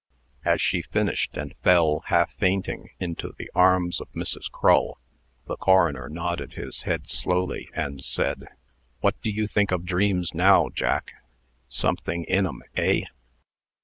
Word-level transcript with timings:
As 0.43 0.59
she 0.59 0.81
finished, 0.81 1.37
and 1.37 1.53
fell, 1.57 1.99
half 2.07 2.33
fainting, 2.33 2.89
into 2.99 3.33
the 3.37 3.51
arms 3.53 4.01
of 4.01 4.11
Mrs. 4.13 4.49
Crull, 4.49 4.97
the 5.45 5.57
coroner 5.57 6.09
nodded 6.09 6.53
his 6.53 6.81
head 6.89 7.07
slowly, 7.07 7.69
and 7.75 8.03
said: 8.03 8.47
"What 9.01 9.21
do 9.21 9.29
you 9.29 9.45
think 9.45 9.69
of 9.71 9.85
dreams 9.85 10.33
now, 10.33 10.69
Jack? 10.73 11.11
Something 11.67 12.23
in 12.23 12.47
'em, 12.47 12.63
eh?" 12.75 13.01